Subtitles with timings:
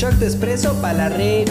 [0.00, 1.46] shot de espresso para la red.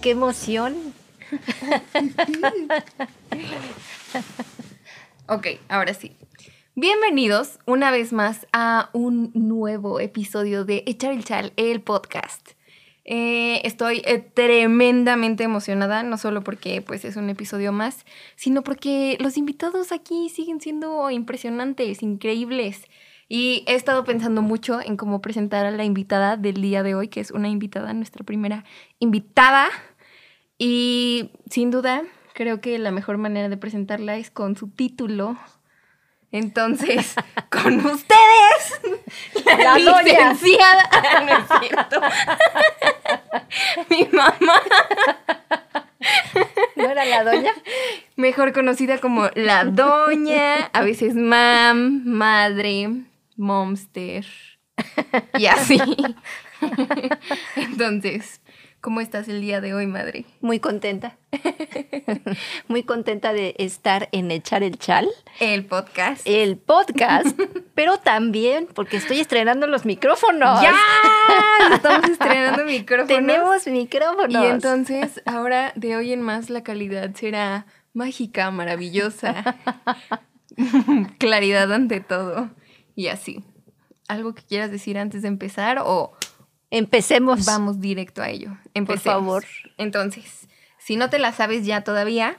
[0.00, 0.74] ¡Qué emoción!
[5.28, 6.16] ok, ahora sí.
[6.74, 12.54] Bienvenidos una vez más a un nuevo episodio de Echar el Chal, el podcast.
[13.04, 18.06] Eh, estoy eh, tremendamente emocionada, no solo porque pues, es un episodio más,
[18.36, 22.84] sino porque los invitados aquí siguen siendo impresionantes, increíbles.
[23.28, 27.08] Y he estado pensando mucho en cómo presentar a la invitada del día de hoy,
[27.08, 28.64] que es una invitada, nuestra primera
[28.98, 29.68] invitada.
[30.58, 32.02] Y sin duda,
[32.34, 35.38] creo que la mejor manera de presentarla es con su título.
[36.32, 37.14] Entonces,
[37.50, 38.80] con ustedes,
[39.44, 40.88] la, licenciada.
[41.26, 42.00] no es cierto.
[43.90, 44.62] Mi mamá.
[46.74, 47.52] ¿No era la doña?
[48.16, 52.88] Mejor conocida como la doña, a veces mam, madre,
[53.36, 54.26] momster
[55.38, 55.78] y así.
[57.56, 58.40] Entonces,
[58.80, 60.24] ¿cómo estás el día de hoy, madre?
[60.40, 61.16] Muy contenta.
[62.68, 65.08] Muy contenta de estar en Echar el Chal.
[65.40, 66.22] El podcast.
[66.24, 67.38] El podcast,
[67.74, 70.62] pero también porque estoy estrenando los micrófonos.
[70.62, 70.74] ¡Ya!
[71.74, 73.08] Estamos estrenando micrófonos.
[73.08, 74.42] Tenemos micrófonos.
[74.42, 79.56] Y entonces, ahora de hoy en más, la calidad será mágica, maravillosa.
[81.18, 82.50] Claridad ante todo.
[82.94, 83.44] Y así.
[84.08, 86.12] ¿Algo que quieras decir antes de empezar o
[86.70, 87.46] empecemos?
[87.46, 88.58] Vamos directo a ello.
[88.74, 89.02] Empecemos.
[89.04, 89.44] Por favor.
[89.78, 90.48] Entonces,
[90.84, 92.38] si no te la sabes ya todavía,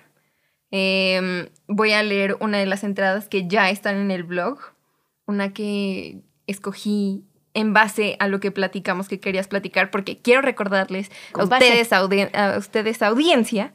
[0.71, 4.59] eh, voy a leer una de las entradas que ya están en el blog.
[5.25, 11.11] Una que escogí en base a lo que platicamos que querías platicar, porque quiero recordarles
[11.33, 13.73] a ustedes, a ustedes, audiencia,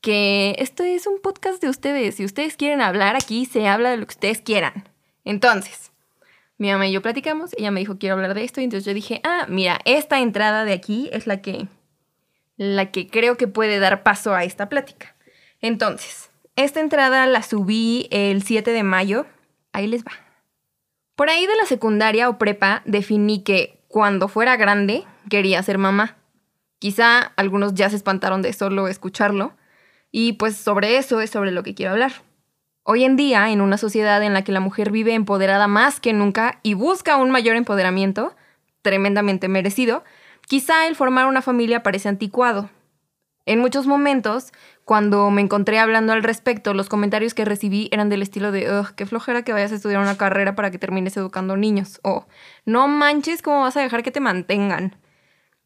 [0.00, 2.16] que esto es un podcast de ustedes.
[2.16, 4.88] Si ustedes quieren hablar aquí, se habla de lo que ustedes quieran.
[5.24, 5.90] Entonces,
[6.58, 8.94] mi mamá y yo platicamos, ella me dijo, quiero hablar de esto, y entonces yo
[8.94, 11.66] dije, ah, mira, esta entrada de aquí es la que,
[12.56, 15.14] la que creo que puede dar paso a esta plática.
[15.60, 19.26] Entonces, esta entrada la subí el 7 de mayo,
[19.72, 20.12] ahí les va.
[21.16, 26.16] Por ahí de la secundaria o prepa definí que cuando fuera grande quería ser mamá.
[26.78, 29.56] Quizá algunos ya se espantaron de solo escucharlo,
[30.10, 32.12] y pues sobre eso es sobre lo que quiero hablar.
[32.84, 36.12] Hoy en día, en una sociedad en la que la mujer vive empoderada más que
[36.12, 38.36] nunca y busca un mayor empoderamiento,
[38.82, 40.04] tremendamente merecido,
[40.46, 42.70] quizá el formar una familia parece anticuado.
[43.46, 44.52] En muchos momentos,
[44.84, 48.94] cuando me encontré hablando al respecto, los comentarios que recibí eran del estilo de, ugh,
[48.94, 52.26] qué flojera que vayas a estudiar una carrera para que termines educando niños, o
[52.64, 54.96] no manches, ¿cómo vas a dejar que te mantengan?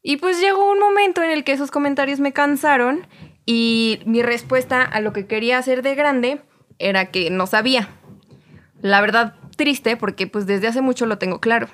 [0.01, 3.07] Y pues llegó un momento en el que esos comentarios me cansaron
[3.45, 6.41] y mi respuesta a lo que quería hacer de grande
[6.77, 7.89] era que no sabía.
[8.81, 11.67] La verdad, triste porque pues desde hace mucho lo tengo claro.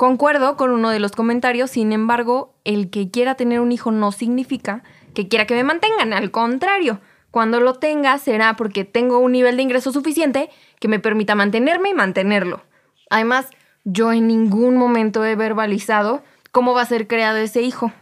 [0.00, 4.12] Concuerdo con uno de los comentarios, sin embargo, el que quiera tener un hijo no
[4.12, 9.32] significa que quiera que me mantengan, al contrario, cuando lo tenga será porque tengo un
[9.32, 12.62] nivel de ingreso suficiente que me permita mantenerme y mantenerlo.
[13.10, 13.50] Además,
[13.84, 17.92] yo en ningún momento he verbalizado cómo va a ser creado ese hijo.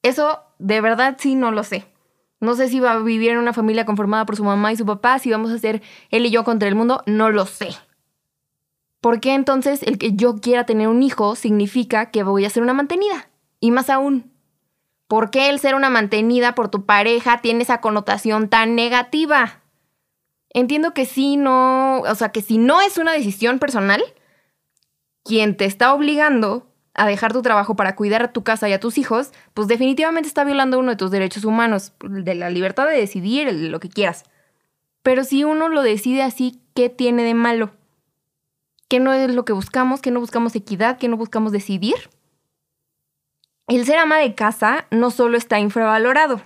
[0.00, 1.84] Eso de verdad sí no lo sé.
[2.40, 4.86] No sé si va a vivir en una familia conformada por su mamá y su
[4.86, 7.76] papá, si vamos a ser él y yo contra el mundo, no lo sé.
[9.02, 12.62] ¿Por qué entonces el que yo quiera tener un hijo significa que voy a ser
[12.62, 13.28] una mantenida?
[13.58, 14.30] Y más aún,
[15.08, 19.60] ¿por qué el ser una mantenida por tu pareja tiene esa connotación tan negativa?
[20.50, 24.04] Entiendo que sí, no, o sea, que si no es una decisión personal,
[25.24, 28.78] quien te está obligando a dejar tu trabajo para cuidar a tu casa y a
[28.78, 32.98] tus hijos, pues definitivamente está violando uno de tus derechos humanos, de la libertad de
[32.98, 34.26] decidir lo que quieras.
[35.02, 37.72] Pero si uno lo decide así, ¿qué tiene de malo?
[38.92, 40.02] ¿Qué no es lo que buscamos?
[40.02, 40.98] ¿Qué no buscamos equidad?
[40.98, 41.94] ¿Qué no buscamos decidir?
[43.66, 46.42] El ser ama de casa no solo está infravalorado,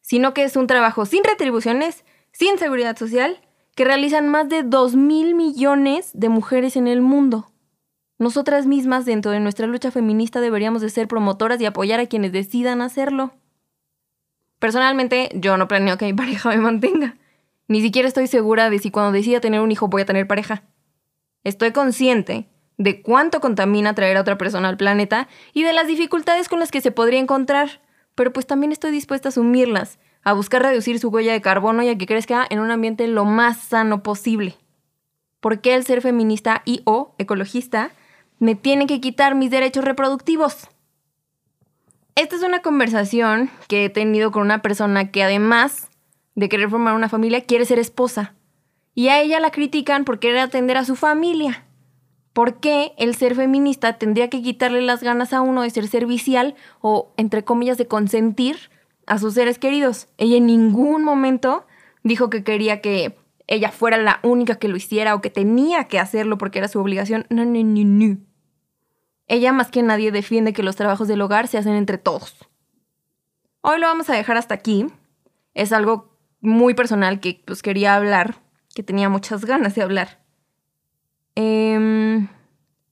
[0.00, 3.42] sino que es un trabajo sin retribuciones, sin seguridad social,
[3.76, 7.52] que realizan más de 2 mil millones de mujeres en el mundo.
[8.18, 12.32] Nosotras mismas dentro de nuestra lucha feminista deberíamos de ser promotoras y apoyar a quienes
[12.32, 13.34] decidan hacerlo.
[14.58, 17.18] Personalmente, yo no planeo que mi pareja me mantenga.
[17.68, 20.62] Ni siquiera estoy segura de si cuando decida tener un hijo voy a tener pareja.
[21.44, 22.48] Estoy consciente
[22.78, 26.70] de cuánto contamina traer a otra persona al planeta y de las dificultades con las
[26.70, 27.80] que se podría encontrar,
[28.14, 31.88] pero pues también estoy dispuesta a asumirlas, a buscar reducir su huella de carbono y
[31.88, 34.56] a que crezca en un ambiente lo más sano posible.
[35.40, 37.90] ¿Por qué el ser feminista y o ecologista
[38.42, 40.66] me tienen que quitar mis derechos reproductivos.
[42.16, 45.88] Esta es una conversación que he tenido con una persona que además
[46.34, 48.34] de querer formar una familia, quiere ser esposa.
[48.94, 51.64] Y a ella la critican por querer atender a su familia.
[52.32, 56.54] ¿Por qué el ser feminista tendría que quitarle las ganas a uno de ser servicial
[56.80, 58.70] o, entre comillas, de consentir
[59.06, 60.08] a sus seres queridos?
[60.16, 61.66] Ella en ningún momento
[62.02, 63.16] dijo que quería que
[63.46, 66.80] ella fuera la única que lo hiciera o que tenía que hacerlo porque era su
[66.80, 67.26] obligación.
[67.28, 68.18] No, no, no, no.
[69.26, 72.48] Ella más que nadie defiende que los trabajos del hogar se hacen entre todos.
[73.60, 74.86] Hoy lo vamos a dejar hasta aquí.
[75.54, 78.36] Es algo muy personal que pues quería hablar,
[78.74, 80.22] que tenía muchas ganas de hablar.
[81.34, 82.28] Em,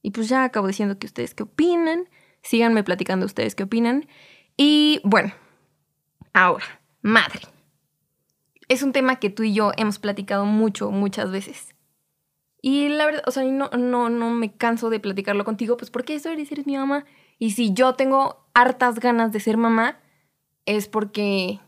[0.03, 2.09] y pues ya acabo diciendo que ustedes qué opinan.
[2.43, 4.07] Síganme platicando ustedes qué opinan.
[4.57, 5.33] Y bueno,
[6.33, 6.65] ahora,
[7.03, 7.41] madre.
[8.69, 11.75] Es un tema que tú y yo hemos platicado mucho, muchas veces.
[12.63, 16.15] Y la verdad, o sea, no, no, no me canso de platicarlo contigo, pues porque
[16.15, 17.05] eso eres, eres mi mamá.
[17.39, 19.99] Y si yo tengo hartas ganas de ser mamá,
[20.67, 21.59] es porque,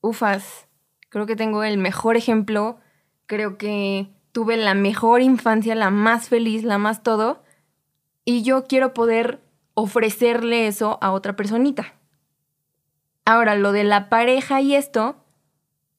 [0.00, 0.66] ufas,
[1.08, 2.80] creo que tengo el mejor ejemplo,
[3.30, 7.44] creo que tuve la mejor infancia, la más feliz, la más todo,
[8.24, 9.40] y yo quiero poder
[9.74, 11.94] ofrecerle eso a otra personita.
[13.24, 15.24] Ahora, lo de la pareja y esto,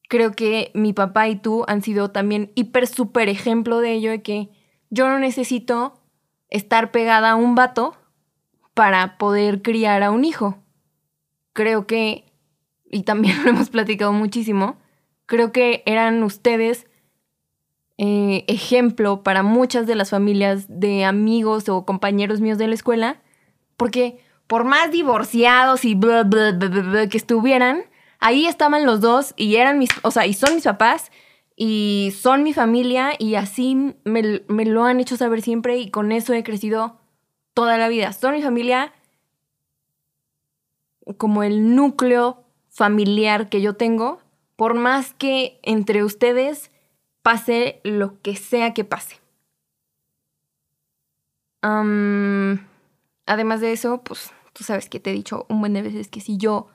[0.09, 4.21] creo que mi papá y tú han sido también hiper, súper ejemplo de ello, de
[4.21, 4.49] que
[4.89, 6.01] yo no necesito
[6.49, 7.95] estar pegada a un vato
[8.73, 10.57] para poder criar a un hijo.
[11.53, 12.25] Creo que,
[12.91, 14.75] y también lo hemos platicado muchísimo,
[15.27, 16.90] creo que eran ustedes
[18.31, 23.21] eh, ejemplo para muchas de las familias de amigos o compañeros míos de la escuela,
[23.77, 27.83] porque por más divorciados y que estuvieran,
[28.19, 31.11] ahí estaban los dos y eran mis, o sea, y son mis papás
[31.55, 36.11] y son mi familia y así me, me lo han hecho saber siempre y con
[36.11, 36.97] eso he crecido
[37.53, 38.13] toda la vida.
[38.13, 38.93] Son mi familia
[41.17, 44.19] como el núcleo familiar que yo tengo,
[44.55, 46.70] por más que entre ustedes
[47.21, 49.19] pase lo que sea que pase.
[53.25, 56.19] además de eso, pues tú sabes que te he dicho un buen de veces que
[56.19, 56.67] si yo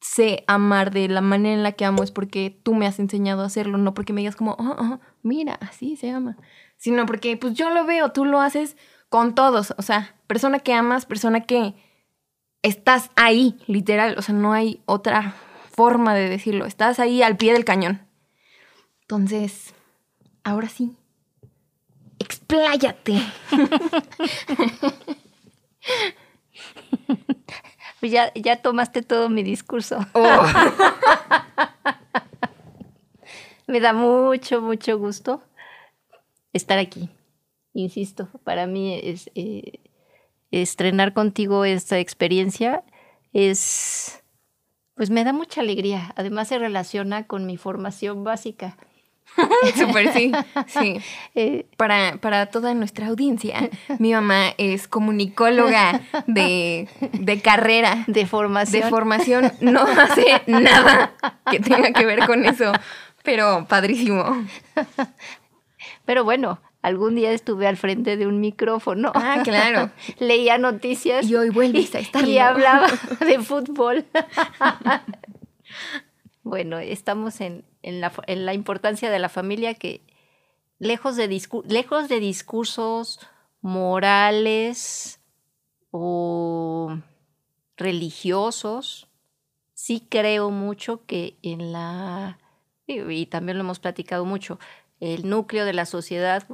[0.00, 3.42] sé amar de la manera en la que amo es porque tú me has enseñado
[3.42, 6.36] a hacerlo, no porque me digas como, oh, oh, mira, así se ama,
[6.76, 8.76] sino porque pues yo lo veo, tú lo haces
[9.08, 11.74] con todos, o sea, persona que amas, persona que
[12.62, 15.34] estás ahí, literal, o sea, no hay otra
[15.70, 18.09] forma de decirlo, estás ahí al pie del cañón.
[19.10, 19.74] Entonces,
[20.44, 20.92] ahora sí,
[22.20, 23.20] expláyate.
[27.98, 29.98] Pues ya, ya tomaste todo mi discurso.
[30.12, 30.22] Oh.
[33.66, 35.42] Me da mucho, mucho gusto
[36.52, 37.10] estar aquí.
[37.74, 39.80] Insisto, para mí es eh,
[40.52, 42.84] estrenar contigo esta experiencia
[43.32, 44.22] es,
[44.94, 46.12] pues me da mucha alegría.
[46.14, 48.76] Además se relaciona con mi formación básica.
[49.76, 50.32] Súper, sí.
[50.66, 51.00] sí.
[51.36, 58.04] Eh, para, para toda nuestra audiencia, mi mamá es comunicóloga de, de carrera.
[58.08, 58.82] De formación.
[58.82, 59.52] De formación.
[59.60, 61.12] No hace nada
[61.50, 62.72] que tenga que ver con eso,
[63.22, 64.44] pero padrísimo.
[66.04, 69.12] Pero bueno, algún día estuve al frente de un micrófono.
[69.14, 69.90] Ah, claro.
[70.18, 71.24] Leía noticias.
[71.26, 72.26] Y hoy vuelves a estar.
[72.26, 72.88] Y hablaba
[73.20, 74.04] de fútbol.
[76.42, 80.02] bueno, estamos en, en la, importancia de la familia que
[80.78, 81.28] lejos de,
[81.66, 83.20] lejos de discursos
[83.60, 85.20] morales
[85.90, 86.98] o
[87.76, 89.08] religiosos,
[89.74, 92.38] sí creo mucho que en la,
[92.86, 94.58] y también lo hemos platicado mucho,
[95.00, 96.46] el núcleo de la sociedad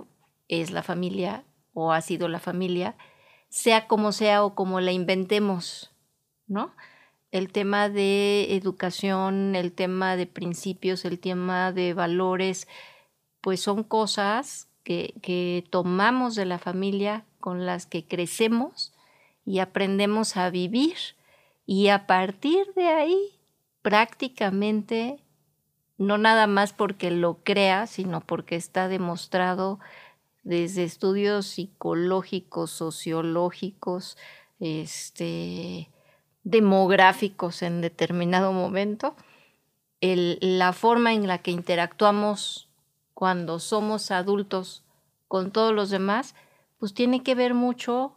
[0.49, 2.97] es la familia o ha sido la familia,
[3.49, 5.93] sea como sea o como la inventemos,
[6.47, 6.73] ¿no?
[7.37, 12.69] El tema de educación, el tema de principios, el tema de valores,
[13.41, 18.93] pues son cosas que, que tomamos de la familia con las que crecemos
[19.45, 20.97] y aprendemos a vivir.
[21.67, 23.39] Y a partir de ahí
[23.83, 25.19] prácticamente
[25.99, 29.79] no nada más porque lo crea, sino porque está demostrado
[30.43, 34.17] desde estudios psicológicos, sociológicos,
[34.61, 35.91] este,
[36.47, 39.17] demográficos en determinado momento,
[40.01, 42.69] la forma en la que interactuamos
[43.15, 44.85] cuando somos adultos
[45.27, 46.37] con todos los demás,
[46.79, 48.15] pues tiene que ver mucho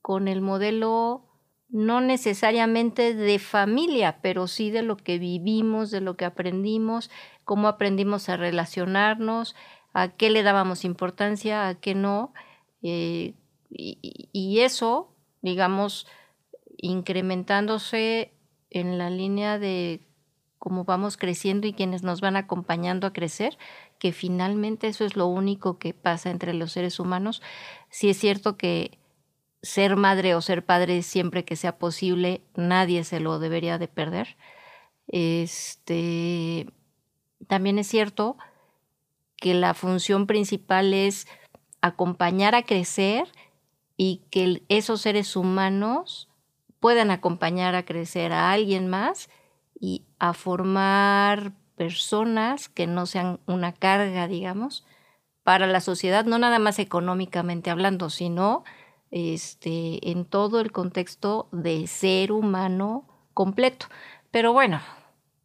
[0.00, 1.24] con el modelo
[1.68, 7.10] no necesariamente de familia, pero sí de lo que vivimos, de lo que aprendimos,
[7.44, 9.56] cómo aprendimos a relacionarnos,
[9.92, 12.32] a qué le dábamos importancia, a qué no.
[12.82, 13.34] Eh,
[13.70, 16.06] y, eso, digamos,
[16.82, 18.34] incrementándose
[18.68, 20.06] en la línea de
[20.58, 23.56] cómo vamos creciendo y quienes nos van acompañando a crecer,
[23.98, 27.40] que finalmente eso es lo único que pasa entre los seres humanos.
[27.88, 28.98] Sí es cierto que
[29.62, 34.36] ser madre o ser padre siempre que sea posible, nadie se lo debería de perder.
[35.06, 36.66] Este,
[37.46, 38.36] también es cierto
[39.36, 41.28] que la función principal es
[41.80, 43.28] acompañar a crecer
[43.96, 46.28] y que esos seres humanos
[46.82, 49.30] puedan acompañar a crecer a alguien más
[49.78, 54.84] y a formar personas que no sean una carga, digamos,
[55.44, 58.64] para la sociedad, no nada más económicamente hablando, sino
[59.12, 63.86] este, en todo el contexto de ser humano completo.
[64.32, 64.80] Pero bueno,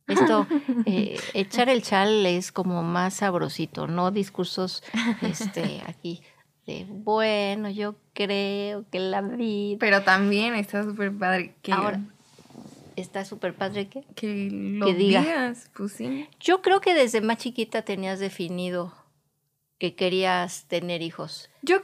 [0.08, 0.48] esto,
[0.88, 4.10] eh, echar el chal es como más sabrosito, ¿no?
[4.10, 4.84] Discursos
[5.22, 6.24] este, aquí
[6.68, 9.78] de, bueno, yo creo que la vida...
[9.80, 11.72] Pero también está súper padre que...
[11.72, 12.02] Ahora,
[12.98, 14.04] está súper padre que...
[14.16, 16.28] Que lo digas, pues sí.
[16.42, 18.94] Yo creo que desde más chiquita tenías definido
[19.80, 21.50] que querías tener hijos.
[21.62, 21.78] Yo,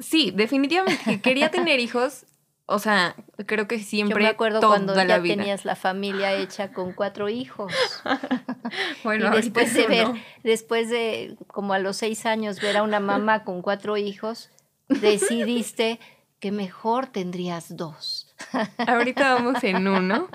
[0.00, 2.26] sí, definitivamente que quería tener hijos.
[2.68, 3.14] O sea,
[3.46, 4.16] creo que siempre.
[4.16, 7.72] Yo me acuerdo cuando ya tenías la familia hecha con cuatro hijos.
[9.04, 10.08] bueno, y después de ver,
[10.42, 14.50] después de como a los seis años ver a una mamá con cuatro hijos,
[14.88, 16.00] decidiste
[16.40, 18.34] que mejor tendrías dos.
[18.86, 20.28] Ahorita vamos en uno.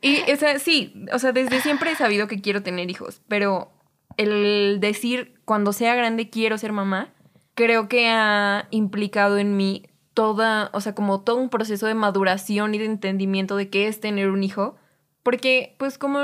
[0.00, 3.70] Y, o sea, sí, o sea, desde siempre he sabido que quiero tener hijos, pero
[4.16, 7.12] el decir cuando sea grande quiero ser mamá,
[7.54, 9.84] creo que ha implicado en mí
[10.18, 14.00] toda, o sea, como todo un proceso de maduración y de entendimiento de qué es
[14.00, 14.74] tener un hijo,
[15.22, 16.18] porque pues como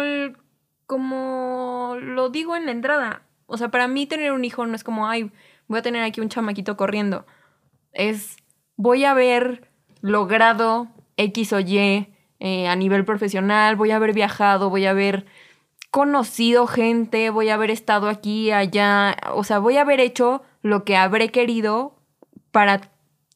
[0.87, 4.83] como lo digo en la entrada, o sea, para mí tener un hijo no es
[4.83, 5.31] como, ay,
[5.69, 7.25] voy a tener aquí un chamaquito corriendo.
[7.93, 8.37] Es,
[8.75, 9.71] voy a haber
[10.01, 12.09] logrado X o Y
[12.41, 15.25] eh, a nivel profesional, voy a haber viajado, voy a haber
[15.93, 20.83] conocido gente, voy a haber estado aquí, allá, o sea, voy a haber hecho lo
[20.83, 21.95] que habré querido
[22.51, 22.91] para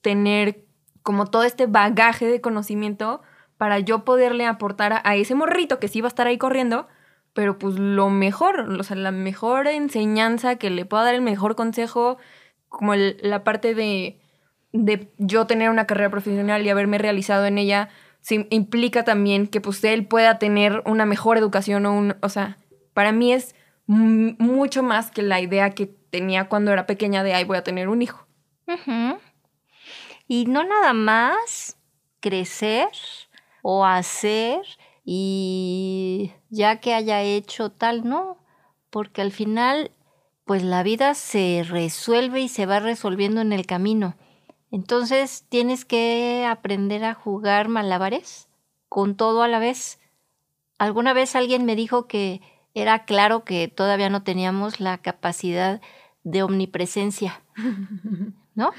[0.09, 0.65] tener
[1.03, 3.21] como todo este bagaje de conocimiento
[3.59, 6.88] para yo poderle aportar a, ese morrito que sí va a estar ahí corriendo,
[7.35, 11.57] pero pues lo mejor, o sea, la mejor enseñanza que le pueda dar el mejor
[11.57, 12.17] consejo,
[12.71, 14.19] como la parte de,
[14.73, 17.91] de yo tener una carrera profesional y haberme realizado en ella,
[18.49, 22.57] implica también que pues él pueda tener una mejor educación o un, o sea,
[22.95, 23.55] para mí es
[23.87, 27.91] mucho más que la idea que tenía cuando era pequeña de, ay, voy a tener
[27.91, 28.27] un hijo.
[30.28, 31.78] Y no nada más
[32.20, 32.88] crecer
[33.62, 34.61] o hacer
[35.04, 38.37] y ya que haya hecho tal, no,
[38.90, 39.90] porque al final,
[40.44, 44.16] pues la vida se resuelve y se va resolviendo en el camino.
[44.70, 48.49] Entonces tienes que aprender a jugar malabares
[48.90, 49.99] con todo a la vez.
[50.78, 52.42] Alguna vez alguien me dijo que
[52.75, 55.80] era claro que todavía no teníamos la capacidad
[56.23, 57.42] de omnipresencia,
[58.54, 58.73] ¿no?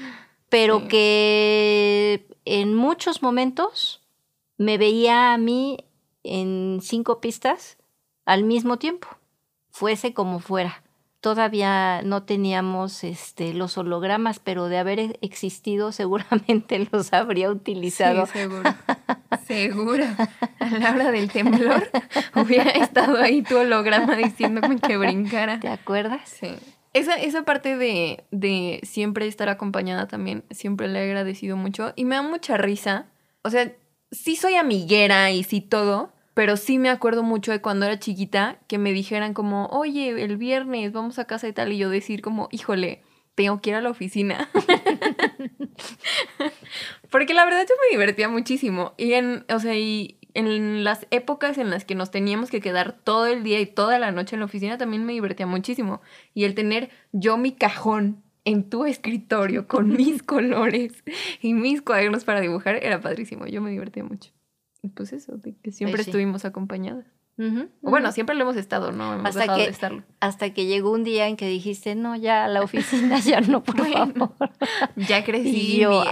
[0.50, 4.02] Pero que en muchos momentos
[4.58, 5.78] me veía a mí
[6.22, 7.78] en cinco pistas
[8.26, 9.08] al mismo tiempo,
[9.70, 10.82] fuese como fuera
[11.20, 18.26] todavía no teníamos este, los hologramas, pero de haber e-, existido seguramente los habría utilizado.
[18.26, 18.74] Sí, seguro.
[19.46, 20.04] seguro.
[20.58, 21.90] A la hora del temblor
[22.34, 25.60] hubiera estado ahí tu holograma diciéndome que brincara.
[25.60, 26.22] ¿Te acuerdas?
[26.28, 26.56] Sí.
[26.92, 32.04] Esa, esa parte de, de siempre estar acompañada también, siempre le he agradecido mucho y
[32.04, 33.06] me da mucha risa.
[33.42, 33.72] O sea,
[34.10, 38.58] sí soy amiguera y sí todo, pero sí me acuerdo mucho de cuando era chiquita
[38.66, 42.22] que me dijeran como, oye, el viernes vamos a casa y tal, y yo decir
[42.22, 43.02] como, híjole,
[43.34, 44.48] tengo que ir a la oficina.
[47.10, 48.94] Porque la verdad yo me divertía muchísimo.
[48.96, 52.92] Y en, o sea, y en las épocas en las que nos teníamos que quedar
[52.92, 56.00] todo el día y toda la noche en la oficina también me divertía muchísimo.
[56.34, 61.04] Y el tener yo mi cajón en tu escritorio con mis colores
[61.40, 63.46] y mis cuadernos para dibujar era padrísimo.
[63.46, 64.30] Yo me divertía mucho
[64.88, 67.04] pues eso, de que siempre pues estuvimos acompañadas.
[67.80, 69.14] Bueno, siempre lo hemos estado, ¿no?
[69.14, 73.18] Hemos hasta que, Hasta que llegó un día en que dijiste, no, ya la oficina
[73.18, 74.34] ya no, por favor.
[74.96, 75.48] Ya crecí.
[75.48, 76.04] Y, yo,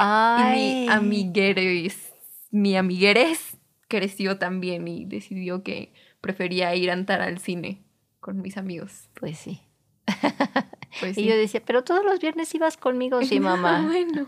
[0.51, 2.15] mi, y mi amigueres,
[2.51, 3.58] mi amigueres
[3.89, 7.83] creció también y decidió que prefería ir a andar al cine
[8.21, 9.09] con mis amigos.
[9.15, 9.63] Pues sí.
[11.01, 13.83] Pues y yo decía, pero todos los viernes ibas conmigo, sí, mamá.
[13.87, 14.25] bueno,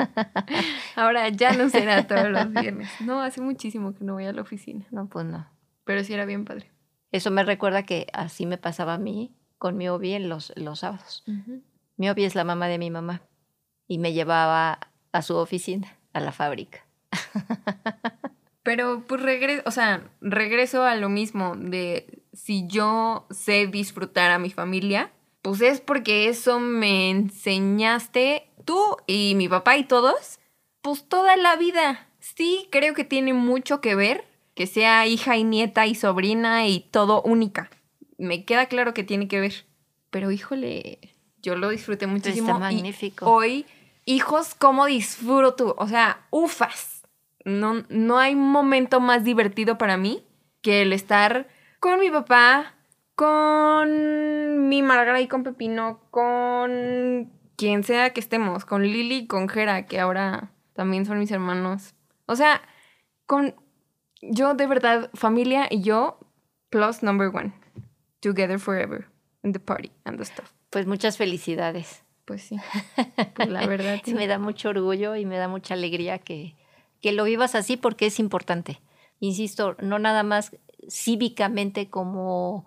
[0.97, 2.89] ahora ya no será todos los viernes.
[3.01, 4.87] No, hace muchísimo que no voy a la oficina.
[4.91, 5.47] No, pues no.
[5.85, 6.71] Pero sí era bien padre.
[7.13, 10.81] Eso me recuerda que así me pasaba a mí con mi Obi en los, los
[10.81, 11.25] sábados.
[11.97, 13.23] Mi Obi es la mamá de mi mamá
[13.89, 14.79] y me llevaba
[15.13, 16.87] a su oficina, a la fábrica.
[18.63, 24.39] Pero pues regreso, o sea, regreso a lo mismo de si yo sé disfrutar a
[24.39, 25.11] mi familia,
[25.43, 30.41] pues es porque eso me enseñaste tú y mi papá y todos,
[30.83, 32.09] pues toda la vida.
[32.19, 34.25] Sí, creo que tiene mucho que ver
[34.55, 37.71] que sea hija y nieta y sobrina y todo única.
[38.19, 39.65] Me queda claro que tiene que ver.
[40.11, 40.99] Pero híjole,
[41.41, 42.49] yo lo disfruté muchísimo.
[42.49, 43.25] Está y magnífico.
[43.25, 43.65] hoy,
[44.05, 45.75] hijos, ¿cómo disfruto?
[45.79, 47.00] O sea, ufas.
[47.45, 50.25] No, no hay momento más divertido para mí
[50.63, 52.75] que el estar con mi papá,
[53.15, 59.49] con mi Margarita y con Pepino, con quien sea que estemos, con Lili y con
[59.49, 61.95] Jera, que ahora también son mis hermanos.
[62.27, 62.63] O sea,
[63.27, 63.55] con
[64.23, 66.19] yo de verdad, familia y yo,
[66.69, 67.53] plus number one.
[68.21, 69.07] Together forever.
[69.43, 70.53] In the party and the stuff.
[70.69, 72.03] Pues muchas felicidades.
[72.25, 72.57] Pues sí.
[73.35, 74.01] Pues la verdad.
[74.05, 74.15] Sí.
[74.15, 76.55] me da mucho orgullo y me da mucha alegría que,
[77.01, 78.81] que lo vivas así porque es importante.
[79.21, 80.57] Insisto, no nada más
[80.89, 82.67] cívicamente como,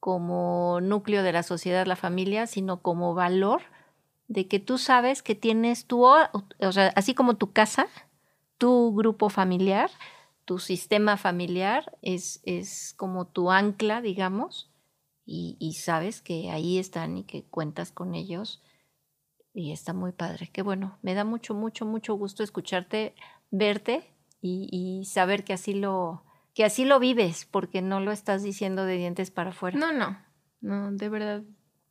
[0.00, 3.62] como núcleo de la sociedad, la familia, sino como valor
[4.28, 7.86] de que tú sabes que tienes tu, o sea, así como tu casa,
[8.58, 9.90] tu grupo familiar,
[10.44, 14.70] tu sistema familiar es, es como tu ancla, digamos,
[15.28, 18.62] y, sabes que ahí están y que cuentas con ellos.
[19.52, 20.50] Y está muy padre.
[20.52, 23.16] Qué bueno, me da mucho, mucho, mucho gusto escucharte,
[23.50, 24.02] verte
[24.40, 26.24] y, y saber que así lo,
[26.56, 29.78] que así lo vives, porque no lo estás diciendo de dientes para afuera.
[29.78, 30.18] No, no,
[30.62, 31.42] no, de verdad,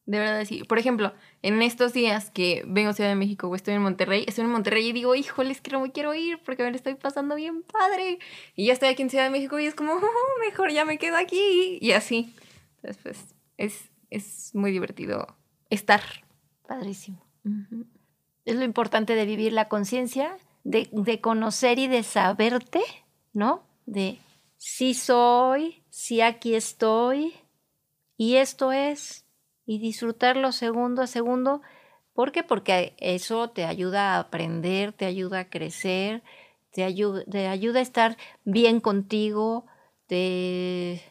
[0.07, 0.63] de verdad sí.
[0.63, 4.25] Por ejemplo, en estos días que vengo a Ciudad de México o estoy en Monterrey,
[4.27, 6.75] estoy en Monterrey y digo, híjole, es que no me quiero ir porque me lo
[6.75, 8.17] estoy pasando bien padre.
[8.55, 10.97] Y ya estoy aquí en Ciudad de México y es como, oh, mejor ya me
[10.97, 11.77] quedo aquí.
[11.79, 12.33] Y así.
[12.77, 15.27] Entonces, pues, es, es muy divertido
[15.69, 16.01] estar.
[16.67, 17.23] Padrísimo.
[17.43, 17.85] Uh -huh.
[18.45, 22.81] Es lo importante de vivir la conciencia, de, de conocer y de saberte,
[23.31, 23.63] ¿no?
[23.85, 24.19] De
[24.57, 27.33] sí soy, sí aquí estoy,
[28.17, 29.25] y esto es
[29.65, 31.61] y disfrutarlo segundo a segundo.
[32.13, 32.43] ¿Por qué?
[32.43, 36.23] Porque eso te ayuda a aprender, te ayuda a crecer,
[36.71, 39.65] te ayuda, te ayuda a estar bien contigo,
[40.07, 41.01] te,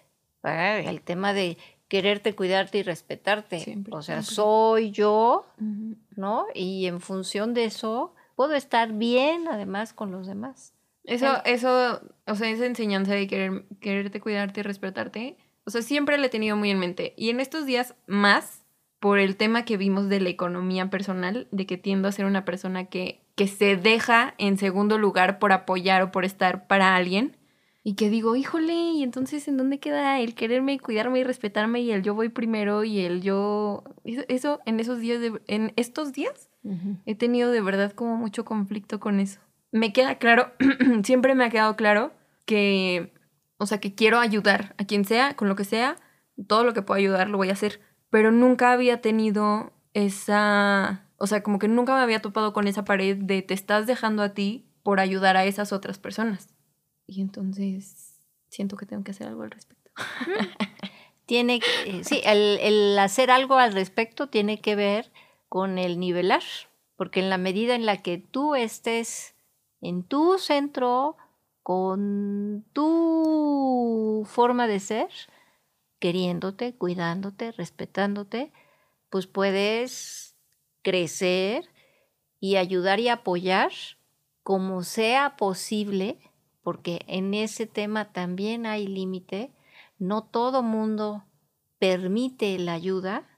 [0.43, 3.61] el tema de quererte, cuidarte y respetarte.
[3.61, 4.35] Siempre, o sea, siempre.
[4.35, 5.97] soy yo, uh -huh.
[6.17, 6.47] ¿no?
[6.55, 10.75] Y en función de eso, puedo estar bien además con los demás.
[11.05, 16.18] Eso, eso, o sea, esa enseñanza de querer, quererte, cuidarte y respetarte, o sea, siempre
[16.18, 17.14] la he tenido muy en mente.
[17.16, 18.64] Y en estos días más,
[19.01, 22.44] por el tema que vimos de la economía personal, de que tiendo a ser una
[22.44, 27.37] persona que, que se deja en segundo lugar por apoyar o por estar para alguien.
[27.83, 31.92] Y que digo, híjole, y entonces ¿en dónde queda el quererme, cuidarme y respetarme y
[31.92, 33.85] el yo voy primero y el yo...
[34.05, 37.03] Eso, en esos días, de, en estos días, uh -huh.
[37.07, 39.40] he tenido de verdad como mucho conflicto con eso.
[39.70, 40.53] Me queda claro,
[41.05, 42.12] siempre me ha quedado claro
[42.46, 43.14] que
[43.59, 45.96] o sea, que quiero ayudar a quien sea, con lo que sea,
[46.46, 47.81] todo lo que pueda ayudar lo voy a hacer.
[48.11, 52.85] Pero nunca había tenido esa, o sea, como que nunca me había topado con esa
[52.85, 56.55] pared de te estás dejando a ti por ayudar a esas otras personas.
[57.07, 59.90] Y entonces siento que tengo que hacer algo al respecto.
[61.27, 61.61] tiene
[62.03, 65.12] sí, el, el hacer algo al respecto tiene que ver
[65.55, 66.43] con el nivelar,
[66.97, 69.37] porque en la medida en la que tú estés
[69.81, 71.17] en tu centro,
[71.62, 75.11] con tu forma de ser,
[76.01, 78.53] queriéndote, cuidándote, respetándote,
[79.11, 80.35] pues puedes
[80.83, 81.71] crecer
[82.40, 83.71] y ayudar y apoyar
[84.43, 86.19] como sea posible,
[86.64, 89.53] porque en ese tema también hay límite,
[90.01, 91.23] no todo mundo
[91.79, 93.34] permite la ayuda,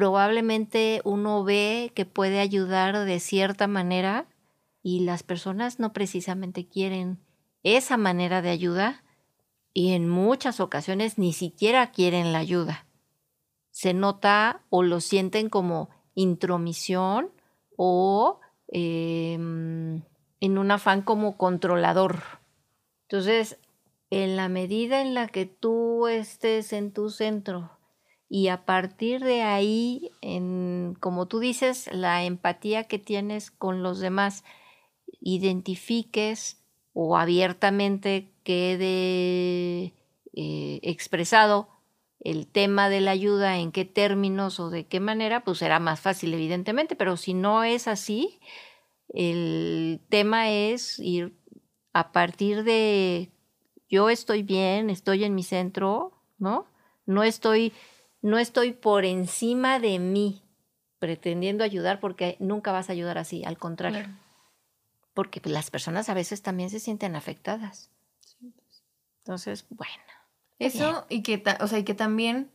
[0.00, 4.26] probablemente uno ve que puede ayudar de cierta manera
[4.82, 7.18] y las personas no precisamente quieren
[7.64, 9.04] esa manera de ayuda
[9.74, 12.86] y en muchas ocasiones ni siquiera quieren la ayuda.
[13.72, 17.30] Se nota o lo sienten como intromisión
[17.76, 22.22] o eh, en un afán como controlador.
[23.02, 23.58] Entonces,
[24.08, 27.79] en la medida en la que tú estés en tu centro
[28.30, 33.98] y a partir de ahí, en, como tú dices, la empatía que tienes con los
[33.98, 34.44] demás,
[35.20, 36.62] identifiques
[36.94, 39.92] o abiertamente quede
[40.32, 41.68] eh, expresado
[42.20, 46.00] el tema de la ayuda, en qué términos o de qué manera, pues será más
[46.00, 48.38] fácil, evidentemente, pero si no es así,
[49.08, 51.34] el tema es ir
[51.92, 53.32] a partir de
[53.88, 56.66] yo estoy bien, estoy en mi centro, ¿no?
[57.06, 57.72] No estoy,
[58.22, 60.42] no estoy por encima de mí
[60.98, 64.00] pretendiendo ayudar porque nunca vas a ayudar así, al contrario.
[64.04, 64.30] Claro
[65.14, 67.90] porque las personas a veces también se sienten afectadas.
[68.20, 68.82] Sí, pues.
[69.18, 69.92] Entonces, bueno.
[70.58, 71.20] Eso bien.
[71.20, 72.50] y que, o sea, y que también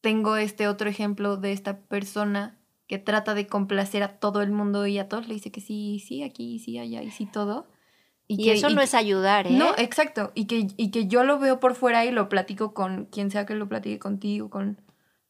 [0.00, 4.86] tengo este otro ejemplo de esta persona que trata de complacer a todo el mundo
[4.86, 7.66] y a todos le dice que sí, sí, aquí, sí, allá y sí todo.
[8.26, 9.50] Y, que- eso no es ayudar, ¿eh?
[9.50, 10.32] No, exacto.
[10.34, 13.46] Y que, y que yo lo veo por fuera y lo platico con quien sea
[13.46, 14.80] que lo platique contigo, con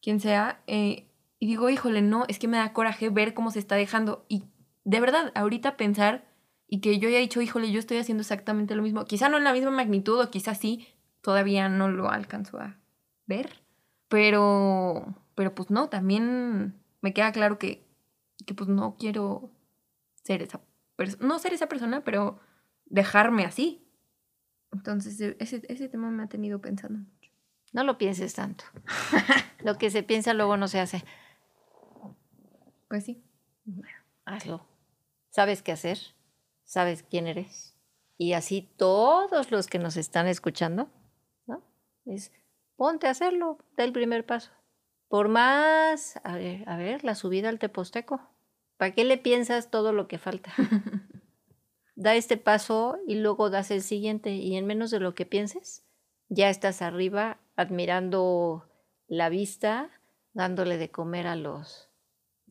[0.04, 0.62] quien sea.
[0.66, 1.08] eh,
[1.40, 4.24] y digo, híjole, no, es que me da coraje ver cómo se está dejando.
[4.28, 4.44] Y
[4.84, 6.26] de verdad, ahorita pensar
[6.68, 9.04] y que yo haya dicho, híjole, yo estoy haciendo exactamente lo mismo.
[9.06, 10.86] Quizá no en la misma magnitud o quizá sí,
[11.22, 12.78] todavía no lo alcanzo a
[13.26, 13.50] ver.
[14.08, 17.86] Pero, pero pues no, también me queda claro que,
[18.46, 19.50] que pues no quiero
[20.22, 20.60] ser esa
[20.96, 22.40] persona, no ser esa persona, pero
[22.86, 23.86] dejarme así.
[24.72, 27.00] Entonces, e- ese, ese tema me ha tenido pensando.
[27.74, 28.64] No lo pienses tanto.
[29.58, 31.04] lo que se piensa luego no se hace.
[32.88, 33.22] Pues sí.
[34.24, 34.64] Hazlo.
[35.30, 35.98] Sabes qué hacer,
[36.62, 37.76] sabes quién eres.
[38.16, 40.88] Y así todos los que nos están escuchando,
[41.46, 41.64] ¿no?
[42.04, 42.30] Es
[42.76, 44.52] ponte a hacerlo, da el primer paso.
[45.08, 48.20] Por más, a ver, a ver, la subida al teposteco.
[48.76, 50.52] ¿Para qué le piensas todo lo que falta?
[51.96, 55.83] da este paso y luego das el siguiente y en menos de lo que pienses,
[56.34, 58.68] ya estás arriba admirando
[59.06, 59.90] la vista,
[60.32, 61.88] dándole de comer a los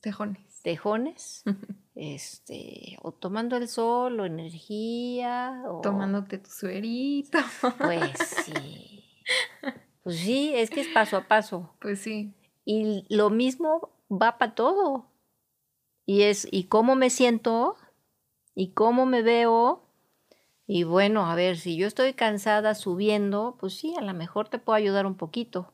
[0.02, 0.62] Tejones.
[0.64, 1.44] tejones,
[1.96, 7.40] este, o tomando el sol, o energía, o Tomándote tu suerito.
[7.78, 9.04] Pues sí.
[10.04, 11.76] Pues sí, es que es paso a paso.
[11.80, 12.34] Pues sí.
[12.66, 15.10] Y lo mismo va para todo.
[16.06, 17.78] Y es, ¿y cómo me siento?
[18.56, 19.83] ¿Y cómo me veo?
[20.66, 24.60] Y bueno, a ver, si yo estoy cansada subiendo, pues sí, a lo mejor te
[24.60, 25.74] puedo ayudar un poquito.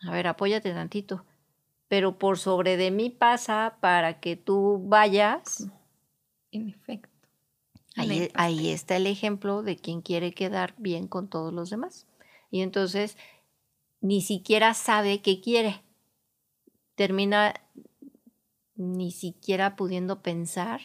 [0.00, 1.24] A ver, apóyate tantito.
[1.88, 5.68] Pero por sobre de mí pasa para que tú vayas.
[6.50, 7.10] En efecto.
[7.96, 8.42] Ahí, Neta.
[8.42, 12.06] ahí está el ejemplo de quien quiere quedar bien con todos los demás.
[12.50, 13.16] Y entonces
[14.00, 15.82] ni siquiera sabe qué quiere.
[16.94, 17.54] Termina
[18.74, 20.80] ni siquiera pudiendo pensar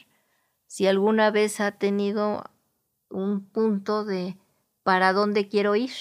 [0.68, 2.44] si alguna vez ha tenido
[3.12, 4.38] un punto de
[4.84, 5.92] para dónde quiero ir.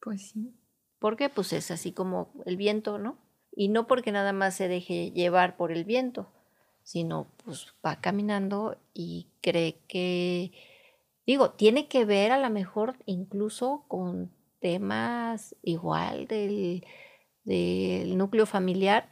[0.00, 0.54] Pues sí.
[0.98, 3.18] Porque pues es así como el viento, ¿no?
[3.54, 6.28] Y no porque nada más se deje llevar por el viento,
[6.82, 10.52] sino pues va caminando y cree que,
[11.26, 16.84] digo, tiene que ver a lo mejor incluso con temas igual del,
[17.44, 19.08] del núcleo familiar.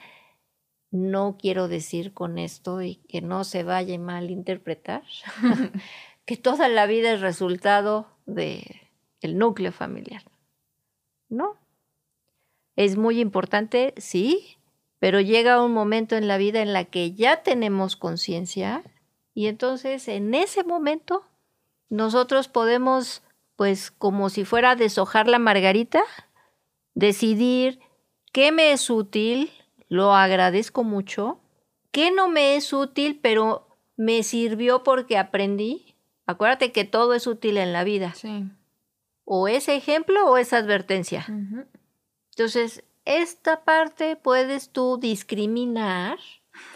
[0.91, 5.03] No quiero decir con esto y que no se vaya a malinterpretar,
[6.25, 10.23] que toda la vida es resultado de el núcleo familiar.
[11.29, 11.59] No,
[12.77, 14.57] es muy importante, sí,
[14.99, 18.83] pero llega un momento en la vida en la que ya tenemos conciencia
[19.35, 21.25] y entonces en ese momento
[21.89, 23.23] nosotros podemos,
[23.57, 26.03] pues como si fuera deshojar la margarita,
[26.95, 27.81] decidir
[28.33, 29.51] qué me es útil,
[29.89, 31.41] lo agradezco mucho,
[31.93, 35.94] qué no me es útil, pero me sirvió porque aprendí.
[36.27, 38.45] Acuérdate que todo es útil en la vida, Sí.
[39.25, 41.27] o es ejemplo o es advertencia.
[42.31, 46.19] Entonces, esta parte puedes tú discriminar.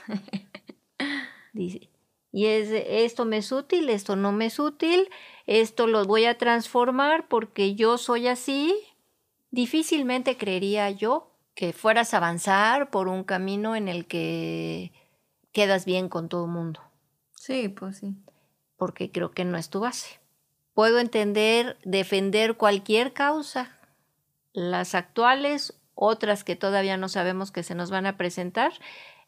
[1.53, 1.89] Dice,
[2.31, 5.09] y es, esto me es útil, esto no me es útil,
[5.47, 8.75] esto lo voy a transformar porque yo soy así.
[9.51, 14.93] Difícilmente creería yo que fueras a avanzar por un camino en el que
[15.53, 16.81] quedas bien con todo el mundo,
[17.35, 18.15] Sí, pues sí.
[18.79, 20.21] Porque creo que no es tu base.
[20.73, 23.79] Puedo entender, defender cualquier causa,
[24.53, 28.73] las actuales, otras que todavía no sabemos que se nos van a presentar,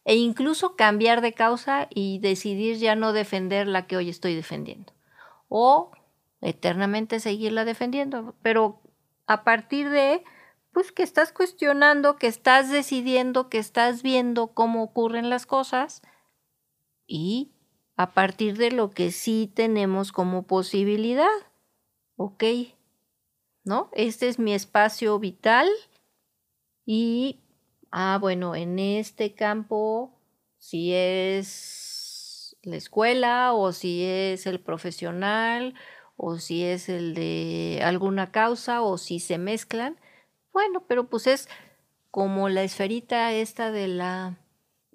[0.04, 4.92] e incluso cambiar de causa y decidir ya no defender la que hoy estoy defendiendo.
[5.48, 5.90] O
[6.40, 8.34] eternamente seguirla defendiendo.
[8.42, 8.80] Pero
[9.26, 10.24] a partir de,
[10.72, 16.02] pues que estás cuestionando, que estás decidiendo, que estás viendo cómo ocurren las cosas
[17.06, 17.50] y
[18.00, 21.28] a partir de lo que sí tenemos como posibilidad.
[22.16, 22.44] Ok,
[23.62, 23.90] ¿no?
[23.92, 25.68] Este es mi espacio vital
[26.86, 27.40] y,
[27.90, 30.18] ah, bueno, en este campo,
[30.56, 35.74] si es la escuela o si es el profesional
[36.16, 40.00] o si es el de alguna causa o si se mezclan,
[40.54, 41.50] bueno, pero pues es
[42.10, 44.38] como la esferita esta de la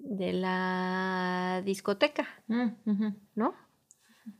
[0.08, 2.68] de la discoteca, Mm.
[3.34, 3.54] ¿no?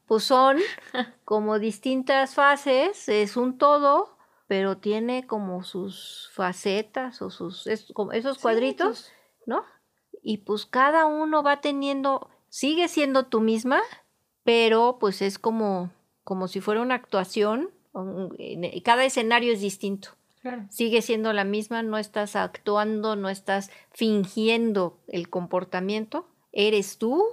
[0.07, 0.59] Pues son
[1.25, 4.17] como distintas fases, es un todo,
[4.49, 9.11] pero tiene como sus facetas o sus es- como esos cuadritos,
[9.47, 9.65] ¿no?
[10.23, 13.81] Y pues cada uno va teniendo, sigue siendo tú misma,
[14.45, 15.91] pero pues es como,
[16.25, 17.71] como si fuera una actuación,
[18.85, 20.11] cada escenario es distinto.
[20.47, 20.67] Claro.
[20.71, 27.25] Sigue siendo la misma, no estás actuando, no estás fingiendo el comportamiento, eres tú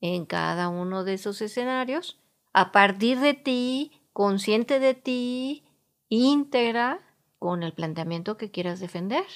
[0.00, 2.18] en cada uno de esos escenarios,
[2.54, 5.64] a partir de ti, consciente de ti,
[6.08, 7.02] íntegra,
[7.38, 9.26] con el planteamiento que quieras defender.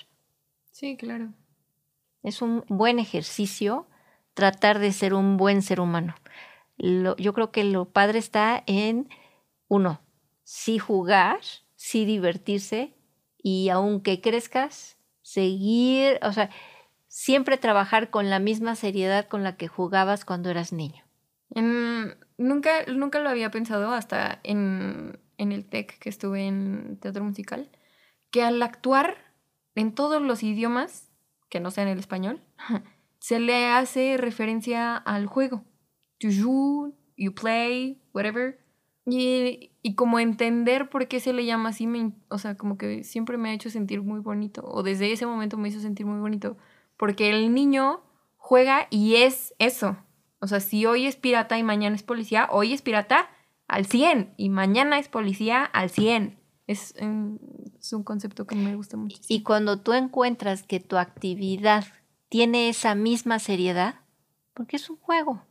[0.70, 1.34] Sí, claro.
[2.22, 3.86] Es un buen ejercicio
[4.32, 6.14] tratar de ser un buen ser humano.
[6.78, 9.10] Lo- yo creo que lo padre está en,
[9.68, 10.00] uno,
[10.44, 11.40] sí jugar,
[11.76, 12.94] sí divertirse
[13.42, 16.50] y aunque crezcas, seguir, o sea,
[17.08, 21.04] siempre trabajar con la misma seriedad con la que jugabas cuando eras niño.
[21.54, 27.68] En- nunca, nunca lo había pensado hasta en, el TEC que estuve en teatro musical,
[28.30, 29.16] que al actuar
[29.74, 31.08] en todos los idiomas,
[31.48, 32.40] que no sean el español,
[33.18, 35.64] se le hace referencia al juego.
[36.20, 38.58] Joues, you play, whatever.
[39.06, 43.02] Y, y como entender por qué se le llama así, me, o sea, como que
[43.02, 46.20] siempre me ha hecho sentir muy bonito, o desde ese momento me hizo sentir muy
[46.20, 46.56] bonito,
[46.96, 48.02] porque el niño
[48.36, 49.96] juega y es eso.
[50.40, 53.30] O sea, si hoy es pirata y mañana es policía, hoy es pirata
[53.68, 56.38] al 100 y mañana es policía al 100.
[56.66, 57.36] Es, mm,
[57.78, 59.18] es un concepto que me gusta mucho.
[59.28, 61.84] Y cuando tú encuentras que tu actividad
[62.28, 63.96] tiene esa misma seriedad,
[64.54, 65.42] porque es un juego,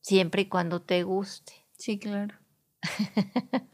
[0.00, 1.52] siempre y cuando te guste.
[1.76, 2.34] Sí, claro.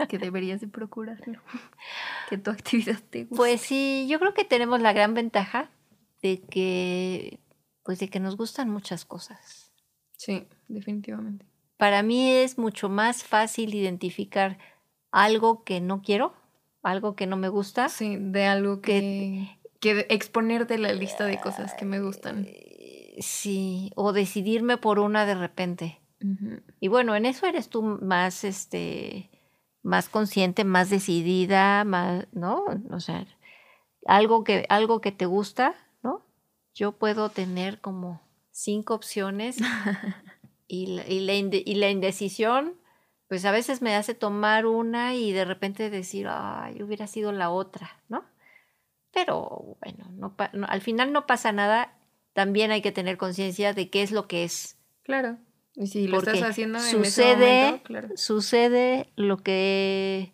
[0.09, 1.41] Que deberías de procurarlo.
[2.29, 3.37] Que tu actividad te guste.
[3.37, 5.71] Pues sí, yo creo que tenemos la gran ventaja
[6.23, 7.41] de que,
[7.83, 9.73] pues de que nos gustan muchas cosas.
[10.17, 11.45] Sí, definitivamente.
[11.77, 14.59] Para mí es mucho más fácil identificar
[15.11, 16.35] algo que no quiero,
[16.83, 17.89] algo que no me gusta.
[17.89, 22.45] Sí, de algo que, que de- exponerte la lista de cosas que me gustan.
[22.49, 26.00] Eh, Sí, o decidirme por una de repente.
[26.81, 29.31] Y bueno, en eso eres tú más, este,
[29.83, 32.65] más consciente, más decidida, más, ¿no?
[32.91, 33.27] O sea,
[34.07, 36.27] algo que, algo que te gusta, ¿no?
[36.75, 38.21] Yo puedo tener como
[38.53, 39.59] cinco opciones
[40.69, 42.77] y la, y la inde- y la indecisión,
[43.29, 47.51] pues a veces me hace tomar una y de repente decir, ay, hubiera sido la
[47.51, 48.25] otra, ¿no?
[49.13, 50.37] Pero bueno, no-
[50.69, 51.97] al final no pasa nada.
[52.33, 54.79] También hay que tener conciencia de qué es lo que es.
[55.03, 55.39] Claro.
[55.75, 58.09] Y si lo Porque estás haciendo en ese sucede, momento, claro.
[58.17, 60.33] sucede lo que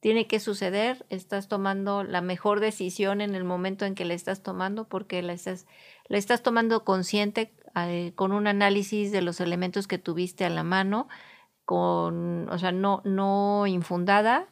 [0.00, 4.42] tiene que suceder, estás tomando la mejor decisión en el momento en que la estás
[4.42, 5.66] tomando porque la estás,
[6.08, 10.62] la estás tomando consciente eh, con un análisis de los elementos que tuviste a la
[10.62, 11.08] mano,
[11.64, 14.46] con, o sea, no, no infundada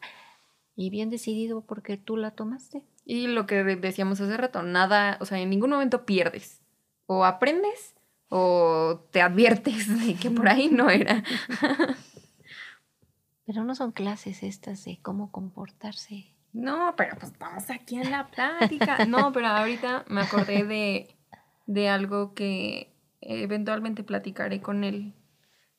[0.74, 2.82] y bien decidido porque tú la tomaste.
[3.04, 6.60] Y lo que de- decíamos hace rato, nada, o sea, en ningún momento pierdes.
[7.06, 7.94] O aprendes
[8.28, 11.22] o te adviertes de que por ahí no era.
[13.46, 16.34] Pero no son clases estas de cómo comportarse.
[16.52, 19.04] No, pero pues estamos aquí en la plática.
[19.06, 21.14] No, pero ahorita me acordé de,
[21.66, 25.14] de algo que eventualmente platicaré con él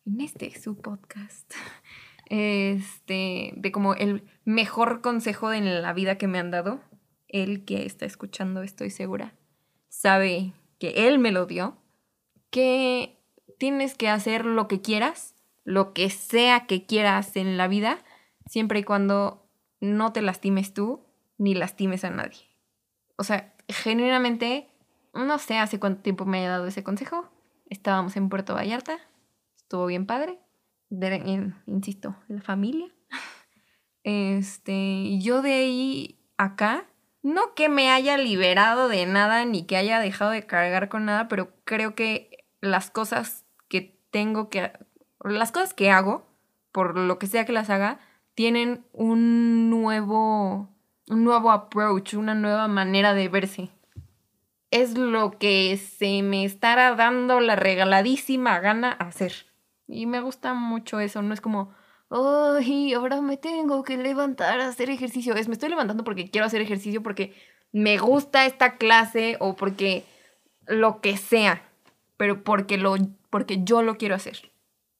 [0.05, 1.51] en este su podcast.
[2.29, 6.81] Este, de como el mejor consejo en la vida que me han dado.
[7.27, 9.33] Él que está escuchando, estoy segura,
[9.89, 11.77] sabe que él me lo dio.
[12.49, 13.19] Que
[13.59, 17.99] tienes que hacer lo que quieras, lo que sea que quieras en la vida,
[18.45, 19.47] siempre y cuando
[19.79, 21.03] no te lastimes tú
[21.37, 22.39] ni lastimes a nadie.
[23.17, 24.69] O sea, genuinamente,
[25.13, 27.29] no sé hace cuánto tiempo me haya dado ese consejo.
[27.69, 28.97] Estábamos en Puerto Vallarta,
[29.57, 30.39] estuvo bien padre.
[30.89, 32.87] De- en- insisto, la familia.
[34.03, 36.85] Este, yo de ahí acá,
[37.23, 41.27] no que me haya liberado de nada ni que haya dejado de cargar con nada,
[41.27, 42.26] pero creo que
[42.61, 44.71] las cosas que tengo que,
[45.23, 46.27] las cosas que hago,
[46.71, 47.99] por lo que sea que las haga,
[48.35, 50.69] tienen un nuevo,
[51.09, 53.69] un nuevo approach, una nueva manera de verse.
[54.69, 59.33] Es lo que se me estará dando la regaladísima gana hacer.
[59.87, 61.73] Y me gusta mucho eso, no es como,
[62.09, 65.35] ay, ahora me tengo que levantar a hacer ejercicio.
[65.35, 67.33] Es, me estoy levantando porque quiero hacer ejercicio, porque
[67.71, 70.05] me gusta esta clase o porque
[70.67, 71.61] lo que sea,
[72.17, 72.95] pero porque, lo,
[73.29, 74.51] porque yo lo quiero hacer.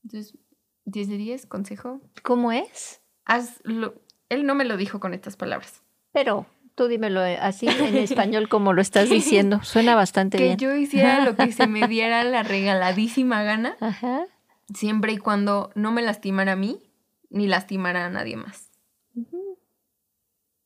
[0.03, 0.38] Entonces,
[0.86, 3.01] 10 de 10, consejo, ¿Cómo es?
[3.25, 3.95] hazlo.
[4.30, 5.82] Él no me lo dijo con estas palabras.
[6.13, 9.60] Pero tú dímelo eh, así en español como lo estás diciendo.
[9.63, 10.58] Suena bastante Que bien.
[10.58, 14.25] yo hiciera lo que se me diera la regaladísima gana, Ajá.
[14.73, 16.82] siempre y cuando no me lastimara a mí
[17.30, 18.69] ni lastimara a nadie más.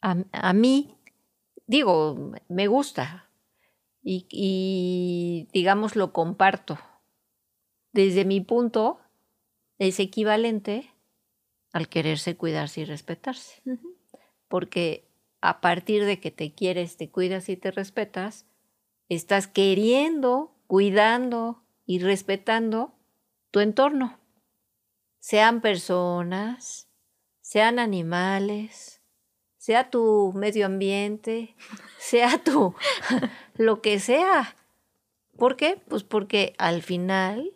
[0.02, 0.96] A, a mí,
[1.68, 3.30] digo, me gusta
[4.04, 6.80] y, y, digamos, lo comparto.
[7.94, 9.00] Desde mi punto,
[9.78, 10.92] es equivalente
[11.74, 13.62] al quererse cuidarse y respetarse.
[14.48, 15.08] Porque
[15.42, 18.46] a partir de que te quieres, te cuidas y te respetas,
[19.10, 22.94] estás queriendo, cuidando y respetando
[23.50, 24.20] tu entorno.
[25.20, 26.90] Sean personas,
[27.42, 29.01] sean animales,
[29.62, 31.56] sea tu medio ambiente,
[32.00, 32.74] sea tu
[33.56, 34.56] lo que sea.
[35.38, 35.80] ¿Por qué?
[35.88, 37.52] Pues porque al final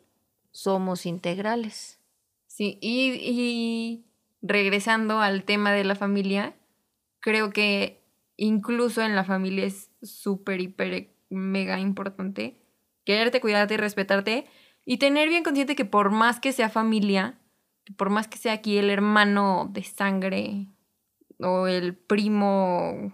[0.51, 1.99] somos integrales.
[2.45, 4.05] Sí, y, y
[4.43, 6.55] regresando al tema de la familia,
[7.21, 8.03] creo que
[8.37, 12.61] incluso en la familia es súper, hiper, mega importante
[13.03, 14.45] quererte, cuidarte y respetarte
[14.85, 17.39] y tener bien consciente que por más que sea familia,
[17.97, 20.67] por más que sea aquí el hermano de sangre
[21.39, 23.13] o el primo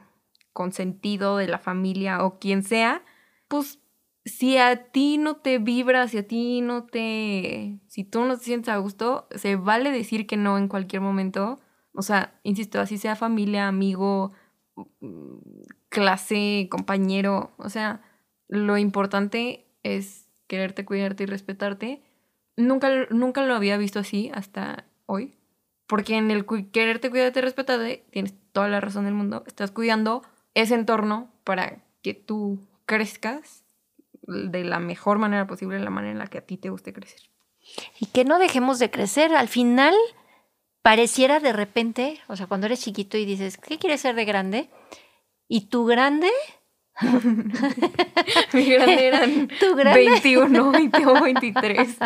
[0.53, 3.03] consentido de la familia o quien sea,
[3.47, 3.79] pues
[4.25, 7.79] si a ti no te vibra, si a ti no te...
[7.88, 11.60] si tú no te sientes a gusto, se vale decir que no en cualquier momento
[11.93, 14.31] o sea, insisto, así sea familia, amigo,
[15.89, 17.51] clase, compañero.
[17.57, 18.01] O sea,
[18.47, 22.01] lo importante es quererte, cuidarte y respetarte.
[22.55, 25.36] Nunca, nunca lo había visto así hasta hoy.
[25.91, 29.43] Porque en el quererte, cuidarte respetarte, tienes toda la razón del mundo.
[29.45, 30.21] Estás cuidando
[30.54, 33.65] ese entorno para que tú crezcas
[34.21, 37.19] de la mejor manera posible, la manera en la que a ti te guste crecer.
[37.99, 39.36] Y que no dejemos de crecer.
[39.36, 39.93] Al final,
[40.82, 44.69] pareciera de repente, o sea, cuando eres chiquito y dices, ¿qué quieres ser de grande?
[45.49, 46.30] Y tu grande...
[48.54, 50.06] Mi grande eran ¿Tu grande?
[50.06, 51.97] 21 y tengo 23.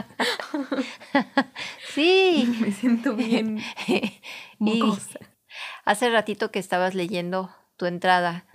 [1.88, 2.58] sí.
[2.62, 3.60] Me siento bien
[5.86, 8.45] hace ratito que estabas leyendo tu entrada,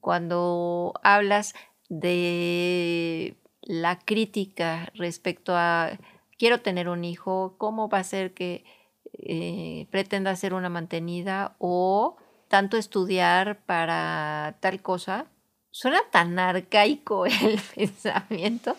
[0.00, 1.54] cuando hablas
[1.90, 5.98] de la crítica respecto a
[6.38, 8.64] quiero tener un hijo, cómo va a ser que
[9.12, 12.16] eh, pretenda ser una mantenida o
[12.48, 15.26] tanto estudiar para tal cosa.
[15.72, 18.76] Suena tan arcaico el pensamiento,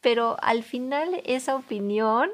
[0.00, 2.30] pero al final esa opinión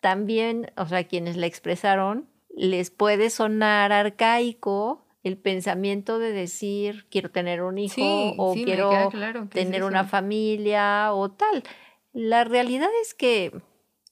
[0.00, 7.32] también, o sea, quienes la expresaron, les puede sonar arcaico el pensamiento de decir quiero
[7.32, 9.10] tener un hijo o quiero
[9.50, 11.64] tener una familia o tal.
[12.12, 13.52] La realidad es que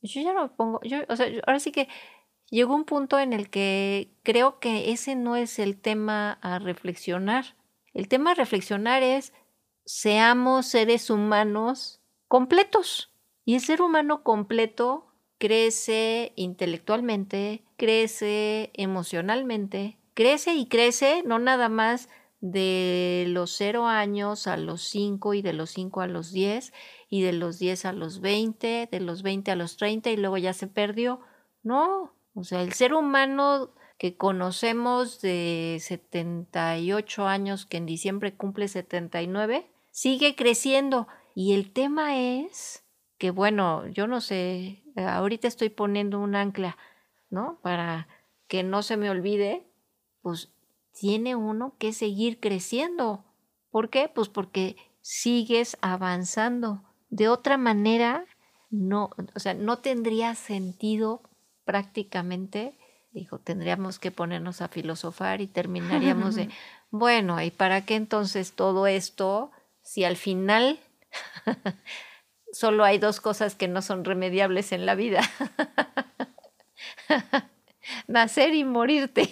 [0.03, 1.89] yo ya no pongo, yo, o sea, ahora sí que
[2.51, 7.55] llegó un punto en el que creo que ese no es el tema a reflexionar.
[7.95, 9.33] El tema a reflexionar es
[9.87, 13.13] seamos seres humanos completos.
[13.45, 15.07] Y el ser humano completo
[15.39, 22.09] crece intelectualmente, crece emocionalmente, crece y crece no nada más
[22.41, 26.73] de los cero años a los cinco y de los cinco a los diez
[27.09, 30.37] y de los diez a los veinte, de los veinte a los treinta y luego
[30.37, 31.21] ya se perdió.
[31.63, 38.69] No, o sea, el ser humano que conocemos de 78 años, que en diciembre cumple
[38.69, 41.07] 79, sigue creciendo.
[41.35, 42.85] Y el tema es
[43.19, 46.77] que, bueno, yo no sé, ahorita estoy poniendo un ancla,
[47.31, 47.59] ¿no?
[47.63, 48.09] Para
[48.49, 49.67] que no se me olvide,
[50.23, 50.53] pues
[50.93, 53.25] tiene uno que seguir creciendo.
[53.71, 54.11] ¿Por qué?
[54.13, 56.83] Pues porque sigues avanzando.
[57.11, 58.27] De otra manera,
[58.71, 61.23] no, o sea, no tendría sentido
[61.65, 62.79] prácticamente,
[63.15, 66.51] dijo, tendríamos que ponernos a filosofar y terminaríamos de,
[66.91, 69.51] bueno, ¿y para qué entonces todo esto
[69.83, 70.79] si al final
[72.53, 75.21] solo hay dos cosas que no son remediables en la vida?
[78.09, 79.29] Nacer y morirte.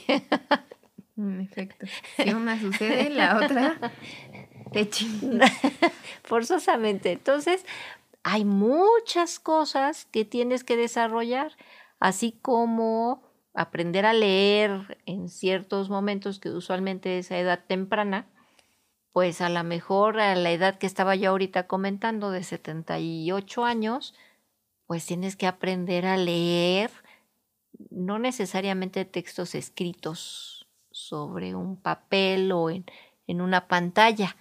[1.17, 1.87] En efecto.
[2.17, 3.93] Si una sucede, la otra
[4.73, 4.89] te
[6.23, 7.13] Forzosamente.
[7.13, 7.65] Entonces,
[8.23, 11.53] hay muchas cosas que tienes que desarrollar
[11.99, 18.27] así como aprender a leer en ciertos momentos que usualmente es a edad temprana,
[19.13, 24.15] pues a lo mejor a la edad que estaba yo ahorita comentando de 78 años,
[24.87, 26.91] pues tienes que aprender a leer
[27.91, 32.87] no necesariamente textos escritos sobre un papel o en,
[33.27, 34.37] en una pantalla.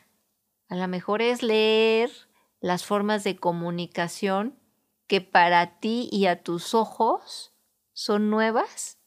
[0.69, 2.09] A lo mejor es leer
[2.61, 4.57] las formas de comunicación
[5.07, 7.53] que para ti y a tus ojos
[7.93, 9.00] son nuevas?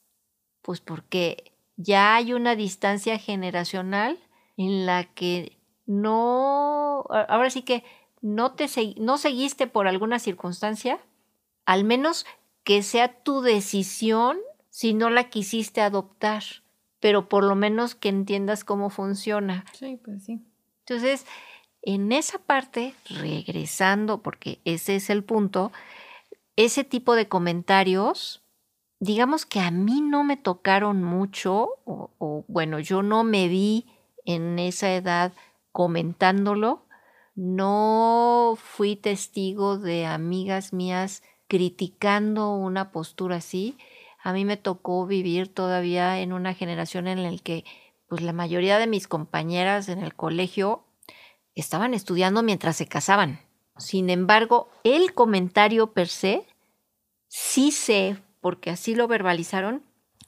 [0.64, 4.18] Pues porque ya hay una distancia generacional
[4.56, 7.84] en la que no, ahora sí que
[8.22, 10.98] no te no seguiste por alguna circunstancia,
[11.66, 12.24] al menos
[12.62, 14.38] que sea tu decisión
[14.70, 16.42] si no la quisiste adoptar,
[16.98, 19.66] pero por lo menos que entiendas cómo funciona.
[19.74, 20.40] Sí, pues sí.
[20.86, 21.26] Entonces,
[21.82, 25.72] en esa parte, regresando, porque ese es el punto,
[26.56, 28.43] ese tipo de comentarios
[29.05, 33.86] digamos que a mí no me tocaron mucho, o, bueno, yo no me vi
[34.24, 35.32] en esa edad
[35.72, 36.86] comentándolo.
[37.34, 43.76] No fui testigo de amigas mías criticando una postura así.
[44.22, 47.64] A mí me tocó vivir todavía en una generación en la que
[48.09, 50.84] pues la mayoría de mis compañeras en el colegio
[51.55, 53.40] estaban estudiando mientras se casaban.
[53.76, 56.46] Sin embargo, el comentario per se,
[57.28, 59.82] sí sé, porque así lo verbalizaron,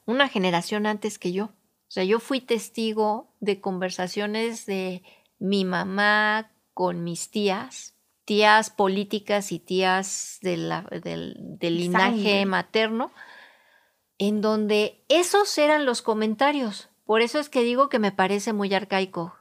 [0.07, 1.45] una generación antes que yo.
[1.45, 5.03] O sea, yo fui testigo de conversaciones de
[5.39, 7.95] mi mamá con mis tías,
[8.25, 10.73] tías políticas y tías del,
[11.61, 13.13] linaje materno,
[14.17, 16.89] en donde esos eran los comentarios.
[17.05, 19.37] Por eso es que digo que me parece muy arcaico.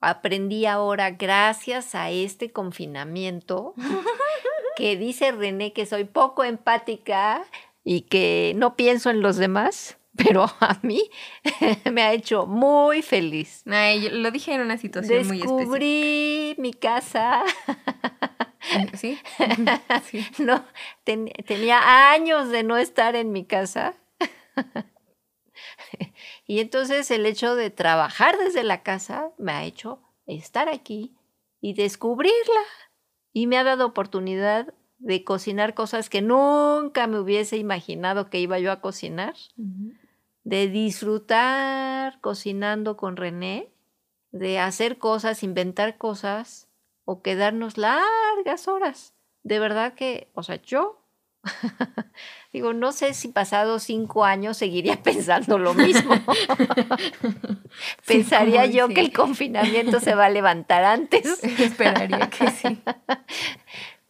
[0.00, 3.74] Aprendí ahora, gracias a este confinamiento,
[4.76, 7.44] que dice René que soy poco empática
[7.84, 11.10] y que no pienso en los demás, pero a mí
[11.92, 13.62] me ha hecho muy feliz.
[13.64, 15.58] lo dije en una situación muy especial.
[15.58, 17.44] Descubrí mi casa.
[18.94, 19.18] ¿Sí?
[20.38, 20.64] No,
[21.04, 23.94] tenía años de no estar en mi casa.
[26.46, 31.14] Y entonces el hecho de trabajar desde la casa me ha hecho estar aquí
[31.60, 32.62] y descubrirla.
[33.32, 34.72] Y me ha dado oportunidad
[35.04, 39.34] de cocinar cosas que nunca me hubiese imaginado que iba yo a cocinar.
[40.44, 43.70] De disfrutar cocinando con René,
[44.32, 46.68] de hacer cosas, inventar cosas
[47.04, 49.12] o quedarnos largas horas.
[49.42, 51.04] De verdad que, o sea, yo
[52.52, 56.14] Digo, no sé si pasados cinco años seguiría pensando lo mismo.
[58.06, 61.42] Pensaría yo que el confinamiento se va a levantar antes.
[61.42, 62.80] Esperaría que sí.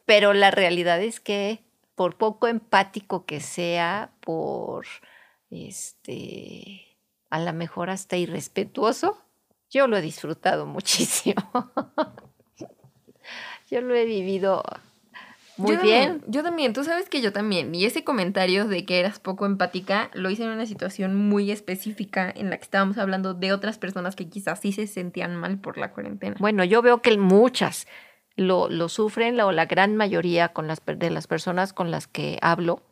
[0.05, 4.87] Pero la realidad es que por poco empático que sea, por
[5.51, 6.83] este,
[7.31, 9.19] a lo mejor hasta irrespetuoso,
[9.71, 11.73] yo lo he disfrutado muchísimo.
[13.71, 14.63] yo lo he vivido
[15.57, 16.21] muy bien.
[16.27, 17.75] yo también, tú sabes que yo también.
[17.75, 22.33] Y ese comentario de que eras poco empática lo hice en una situación muy específica
[22.35, 25.79] en la que estábamos hablando de otras personas que quizás sí se sentían mal por
[25.79, 26.37] la cuarentena.
[26.41, 27.87] Bueno, yo veo que muchas
[28.37, 32.39] lo, lo sufren, o la gran mayoría con las, de las personas con las que
[32.43, 32.83] hablo.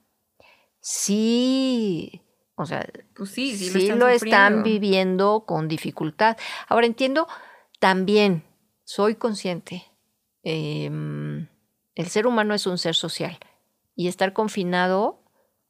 [0.81, 2.23] Sí,
[2.55, 6.37] o sea, pues sí, sí, sí lo, están, viviendo con dificultad.
[6.69, 7.27] Ahora entiendo
[7.79, 8.45] también,
[8.85, 9.85] soy consciente.
[10.45, 10.91] Eh,
[11.95, 13.39] el ser humano es un ser social
[13.95, 15.23] y estar confinado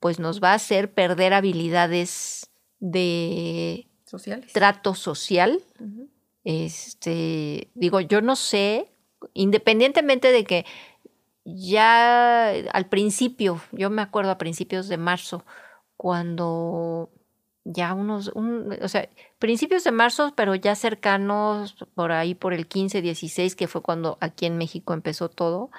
[0.02, 2.50] pues nos va a hacer perder habilidades
[2.80, 3.88] de
[4.52, 5.62] trato social.
[6.42, 8.91] Este, digo, yo no sé,
[9.34, 10.64] independientemente de que
[11.44, 15.44] ya al principio, yo me acuerdo a principios de marzo,
[15.96, 17.10] cuando
[17.64, 19.08] ya unos, o sea,
[19.38, 24.18] principios de marzo, pero ya cercanos por ahí por el 15, 16, que fue cuando
[24.20, 25.70] aquí en México empezó todo,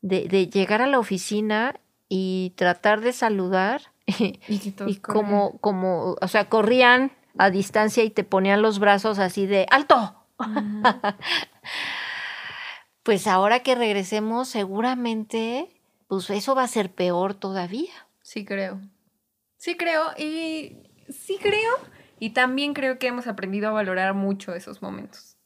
[0.00, 4.40] de, llegar a la oficina y tratar de saludar y,
[5.02, 10.14] como, como, o sea, corrían a distancia y te ponían los brazos así de ¡alto!
[13.08, 15.70] pues ahora que regresemos, seguramente,
[16.08, 17.90] pues eso va a ser peor todavía.
[18.20, 18.82] Sí, creo.
[19.56, 20.02] Sí, creo.
[20.18, 20.76] Y
[21.08, 21.72] sí creo.
[22.18, 25.38] Y también creo que hemos aprendido a valorar mucho esos momentos.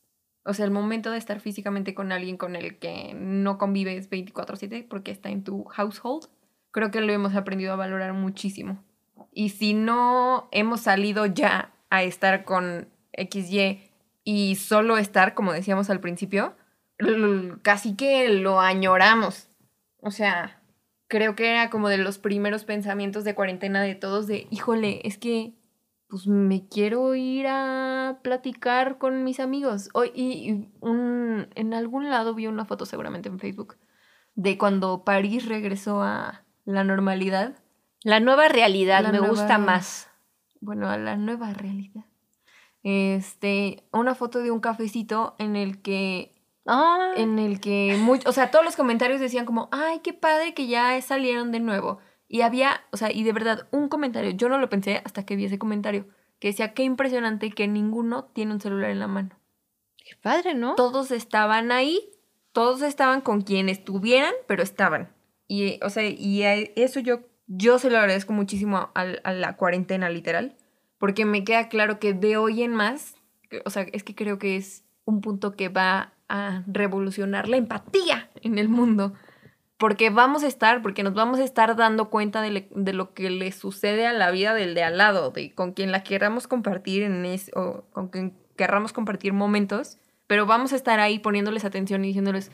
[0.45, 4.83] O sea, el momento de estar físicamente con alguien con el que no convives 24/7
[4.83, 6.27] porque está en tu household,
[6.73, 8.83] creo que lo hemos aprendido a valorar muchísimo.
[9.33, 13.89] Y si no hemos salido ya a estar con XY
[14.25, 16.57] y solo estar, como decíamos al principio,
[17.63, 19.49] casi que lo añoramos.
[20.01, 20.61] O sea,
[21.09, 25.19] creo que era como de los primeros pensamientos de cuarentena de todos de, híjole, es
[25.19, 25.55] que
[26.13, 29.89] pues me quiero ir a platicar con mis amigos.
[29.95, 33.77] Hoy, y, un, en algún lado vi una foto, seguramente en Facebook,
[34.35, 37.55] de cuando París regresó a la normalidad.
[38.05, 40.11] La nueva realidad me gusta más.
[40.61, 42.05] Bueno, a la nueva realidad.
[42.83, 47.13] Este, una foto de un cafecito en el que ah.
[47.17, 51.01] en el que o sea, todos los comentarios decían como, "Ay, qué padre que ya
[51.01, 51.99] salieron de nuevo."
[52.33, 55.37] Y había, o sea, y de verdad, un comentario, yo no lo pensé hasta que
[55.37, 56.07] vi ese comentario,
[56.39, 59.39] que decía, qué impresionante que ninguno tiene un celular en la mano.
[59.99, 60.75] Qué padre, ¿no?
[60.75, 62.01] Todos estaban ahí,
[62.53, 65.13] todos estaban con quien estuvieran, pero estaban.
[65.47, 70.09] Y, o sea, y eso yo, yo se lo agradezco muchísimo a, a la cuarentena,
[70.09, 70.57] literal,
[70.97, 73.15] porque me queda claro que de hoy en más,
[73.67, 78.31] o sea, es que creo que es un punto que va a revolucionar la empatía
[78.41, 79.13] en el mundo
[79.77, 83.51] porque vamos a estar, porque nos vamos a estar dando cuenta de, lo que le
[83.53, 87.27] sucede a la vida del de al lado, de con quien la queramos compartir en
[87.27, 92.09] es, o con quien querramos compartir momentos, pero vamos a estar ahí poniéndoles atención y
[92.09, 92.53] diciéndoles,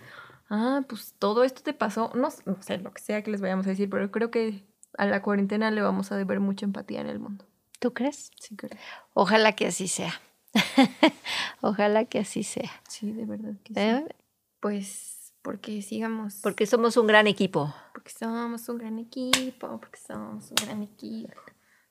[0.49, 3.67] ah, pues todo esto te pasó, no, no sé, lo que sea que les vayamos
[3.67, 4.65] a decir, pero creo que
[4.97, 7.45] a la cuarentena le vamos a deber mucha empatía en el mundo.
[7.79, 8.31] ¿Tú crees?
[8.41, 8.77] Sí, creo.
[9.13, 10.19] Ojalá que así sea.
[11.61, 12.71] Ojalá que así sea.
[12.89, 13.81] Sí, de verdad que sí.
[13.81, 14.05] ¿Eh?
[14.61, 16.41] Pues porque sigamos.
[16.43, 17.75] Porque somos un gran equipo.
[17.95, 21.33] Porque somos un gran equipo, porque somos un gran equipo.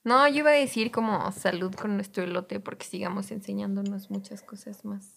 [0.03, 4.85] No, yo iba a decir como salud con nuestro elote porque sigamos enseñándonos muchas cosas
[4.85, 5.16] más.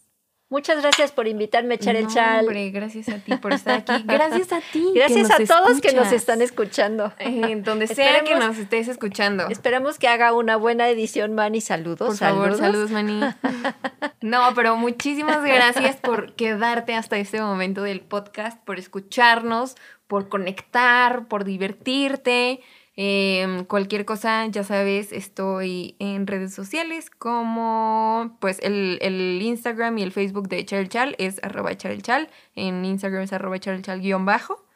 [0.51, 2.41] Muchas gracias por invitarme a echar el No, chal.
[2.41, 4.03] Hombre, gracias a ti por estar aquí.
[4.05, 4.85] Gracias a ti.
[4.93, 7.13] que Gracias a todos que nos están escuchando.
[7.21, 9.47] Eh, donde sea que nos estés escuchando.
[9.49, 11.61] Esperamos que haga una buena edición, Manny.
[11.61, 12.09] Saludos.
[12.09, 13.21] Por favor, saludos, Mani.
[14.23, 19.77] No, pero muchísimas gracias por quedarte hasta este momento del podcast, por escucharnos,
[20.09, 22.61] por conectar, por divertirte.
[23.03, 30.03] Eh, cualquier cosa, ya sabes, estoy en redes sociales como pues el, el Instagram y
[30.03, 32.29] el Facebook de Charelchal es arroba charelchal.
[32.55, 34.67] En Instagram es arroba charelchal guion bajo.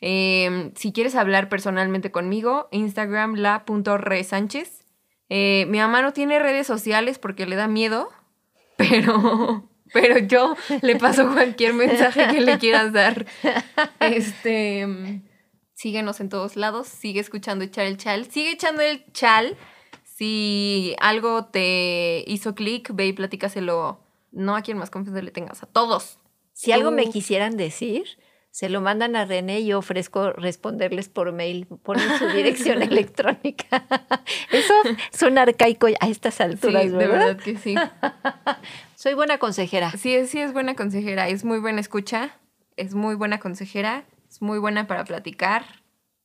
[0.00, 4.86] Eh, si quieres hablar personalmente conmigo, Instagram la.resánchez.
[5.28, 8.08] Eh, mi mamá no tiene redes sociales porque le da miedo,
[8.78, 13.26] pero, pero yo le paso cualquier mensaje que le quieras dar.
[14.00, 15.25] Este, mm,
[15.86, 19.56] síguenos en todos lados, sigue escuchando echar el chal, sigue echando el chal.
[20.02, 24.00] Si algo te hizo clic, ve y platícaselo.
[24.32, 26.18] No a quien más confianza le tengas, a todos.
[26.52, 28.04] Si algo me quisieran decir,
[28.50, 31.68] se lo mandan a René y yo ofrezco responderles por mail.
[31.84, 33.84] Ponen su dirección electrónica.
[34.50, 34.74] Eso
[35.12, 37.18] suena arcaico a estas Sí, alturas, de ¿verdad?
[37.26, 37.76] verdad que sí.
[38.96, 39.92] Soy buena consejera.
[39.92, 42.36] Sí, sí es buena consejera, es muy buena escucha,
[42.76, 44.04] es muy buena consejera,
[44.36, 45.64] es muy buena para platicar,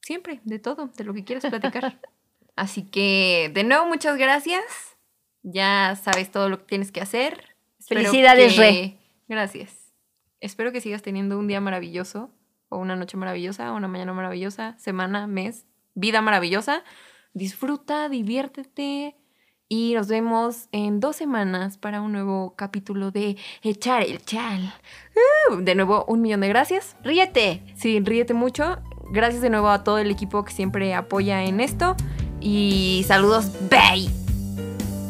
[0.01, 1.97] siempre, de todo, de lo que quieras platicar.
[2.57, 4.63] Así que, de nuevo, muchas gracias.
[5.43, 7.55] Ya sabes todo lo que tienes que hacer.
[7.79, 8.97] Espero Felicidades, que- Re.
[9.29, 9.93] Gracias.
[10.41, 12.31] Espero que sigas teniendo un día maravilloso,
[12.67, 16.83] o una noche maravillosa, o una mañana maravillosa, semana, mes, vida maravillosa.
[17.33, 19.15] Disfruta, diviértete.
[19.73, 24.73] Y nos vemos en dos semanas para un nuevo capítulo de Echar el Chal.
[25.49, 26.97] Uh, de nuevo, un millón de gracias.
[27.05, 27.63] Ríete.
[27.77, 28.79] Sí, ríete mucho.
[29.13, 31.95] Gracias de nuevo a todo el equipo que siempre apoya en esto.
[32.41, 33.49] Y saludos.
[33.69, 34.09] Bye.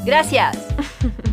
[0.05, 0.59] Gracias.